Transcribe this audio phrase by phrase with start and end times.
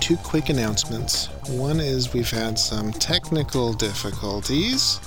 [0.00, 1.26] two quick announcements.
[1.48, 5.00] One is we've had some technical difficulties.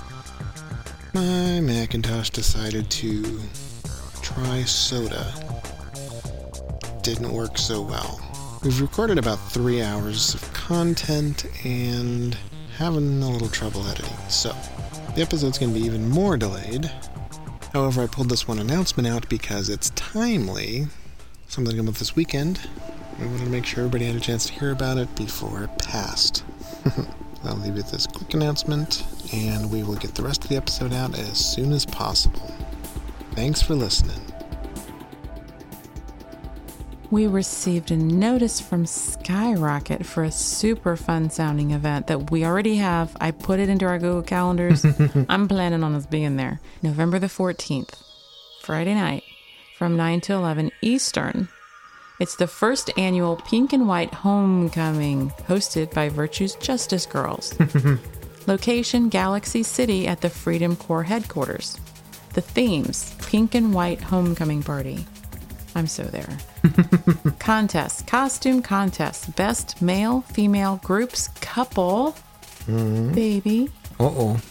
[1.13, 3.39] My Macintosh decided to
[4.21, 5.33] try soda.
[7.01, 8.19] Didn't work so well.
[8.63, 12.37] We've recorded about three hours of content and
[12.77, 14.55] having a little trouble editing, so
[15.15, 16.91] the episode's going to be even more delayed.
[17.73, 20.85] However, I pulled this one announcement out because it's timely.
[21.47, 22.59] Something to come up this weekend.
[23.21, 25.77] I wanted to make sure everybody had a chance to hear about it before it
[25.77, 26.43] passed.
[27.43, 30.55] I'll leave you with this quick announcement, and we will get the rest of the
[30.55, 32.51] episode out as soon as possible.
[33.33, 34.19] Thanks for listening.
[37.11, 42.77] We received a notice from Skyrocket for a super fun sounding event that we already
[42.77, 43.15] have.
[43.21, 44.83] I put it into our Google calendars.
[45.29, 46.59] I'm planning on us being there.
[46.81, 48.01] November the 14th,
[48.61, 49.23] Friday night,
[49.77, 51.49] from 9 to 11 Eastern.
[52.21, 57.55] It's the first annual Pink and White Homecoming, hosted by Virtue's Justice Girls.
[58.47, 61.79] Location Galaxy City at the Freedom Corps headquarters.
[62.35, 65.03] The themes Pink and White Homecoming Party.
[65.73, 66.37] I'm so there.
[67.39, 72.15] contest, costume contest, best male, female groups, couple,
[72.67, 73.71] baby.
[73.99, 74.41] Uh oh.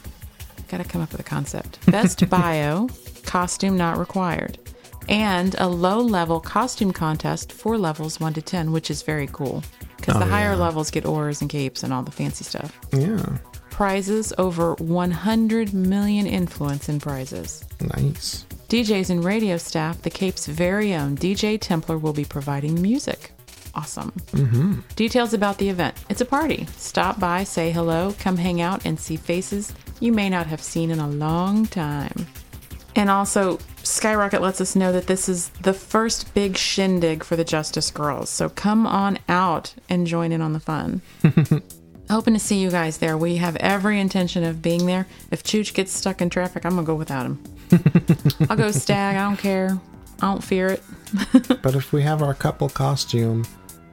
[0.66, 1.86] Gotta come up with a concept.
[1.88, 2.88] Best bio,
[3.22, 4.58] costume not required.
[5.10, 9.62] And a low level costume contest for levels 1 to 10, which is very cool.
[9.96, 10.56] Because the Oh, higher yeah.
[10.56, 12.78] levels get auras and capes and all the fancy stuff.
[12.92, 13.20] Yeah.
[13.70, 17.64] Prizes over 100 million influence in prizes.
[17.96, 18.46] Nice.
[18.68, 23.32] DJs and radio staff, the Cape's very own DJ Templar will be providing music.
[23.74, 24.12] Awesome.
[24.32, 24.80] Mm-hmm.
[24.96, 25.96] Details about the event.
[26.08, 26.66] It's a party.
[26.76, 30.90] Stop by, say hello, come hang out, and see faces you may not have seen
[30.90, 32.26] in a long time.
[32.96, 37.44] And also, Skyrocket lets us know that this is the first big shindig for the
[37.44, 38.30] Justice Girls.
[38.30, 41.02] So come on out and join in on the fun.
[42.10, 43.16] Hoping to see you guys there.
[43.16, 45.06] We have every intention of being there.
[45.30, 47.42] If Chooch gets stuck in traffic, I'm going to go without him.
[48.50, 49.16] I'll go stag.
[49.16, 49.78] I don't care.
[50.20, 50.82] I don't fear it.
[51.62, 53.44] But if we have our couple costume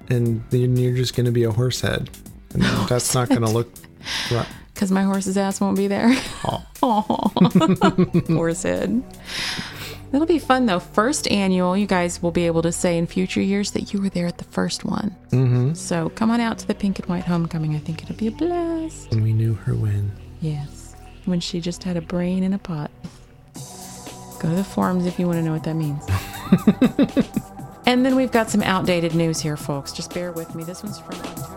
[0.09, 2.09] and then you're just going to be a horse head,
[2.53, 3.71] and that's not going to look
[4.31, 4.47] right.
[4.73, 6.13] Because my horse's ass won't be there.
[6.83, 7.31] Oh.
[8.27, 9.03] Horse head.
[10.13, 10.79] It'll be fun though.
[10.79, 14.09] First annual, you guys will be able to say in future years that you were
[14.09, 15.15] there at the first one.
[15.31, 15.73] Mm-hmm.
[15.73, 17.75] So come on out to the pink and white homecoming.
[17.75, 19.11] I think it'll be a blast.
[19.11, 20.11] And we knew her when.
[20.41, 20.95] Yes.
[21.25, 22.89] When she just had a brain in a pot.
[24.39, 26.05] Go to the forums if you want to know what that means.
[27.85, 29.91] and then we've got some outdated news here, folks.
[29.91, 30.63] Just bear with me.
[30.63, 31.56] This one's from October.